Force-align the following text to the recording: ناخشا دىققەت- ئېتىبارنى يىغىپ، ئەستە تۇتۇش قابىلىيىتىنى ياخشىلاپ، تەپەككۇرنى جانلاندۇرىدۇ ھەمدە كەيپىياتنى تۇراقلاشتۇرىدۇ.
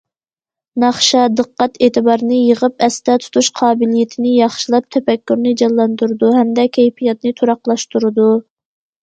ناخشا 0.83 1.25
دىققەت- 1.39 1.75
ئېتىبارنى 1.87 2.39
يىغىپ، 2.39 2.81
ئەستە 2.87 3.17
تۇتۇش 3.25 3.49
قابىلىيىتىنى 3.59 4.33
ياخشىلاپ، 4.37 4.89
تەپەككۇرنى 4.97 5.53
جانلاندۇرىدۇ 5.63 6.33
ھەمدە 6.39 6.67
كەيپىياتنى 6.81 7.37
تۇراقلاشتۇرىدۇ. 7.43 8.27